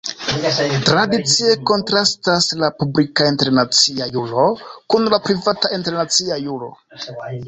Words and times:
Tradicie 0.85 1.51
kontrastas 1.71 2.47
la 2.63 2.69
"publika 2.79 3.27
internacia 3.33 4.07
juro" 4.15 4.47
kun 4.95 5.05
la 5.15 5.21
"privata 5.29 5.71
internacia 5.79 6.39
juro". 6.47 6.71